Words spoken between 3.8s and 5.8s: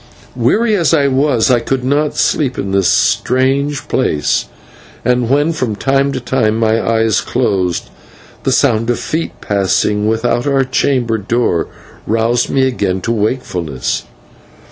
place, and when, from